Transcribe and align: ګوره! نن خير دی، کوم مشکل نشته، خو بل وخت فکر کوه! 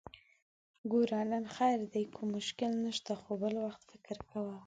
ګوره! 0.91 1.21
نن 1.31 1.45
خير 1.55 1.79
دی، 1.91 2.03
کوم 2.15 2.27
مشکل 2.37 2.71
نشته، 2.85 3.13
خو 3.21 3.31
بل 3.41 3.53
وخت 3.65 3.79
فکر 3.89 4.17
کوه! 4.31 4.55